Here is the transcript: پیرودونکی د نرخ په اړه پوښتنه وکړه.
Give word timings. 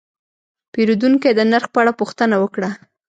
پیرودونکی 0.71 1.31
د 1.35 1.41
نرخ 1.51 1.65
په 1.73 1.77
اړه 1.81 1.93
پوښتنه 1.99 2.35
وکړه. 2.39 2.69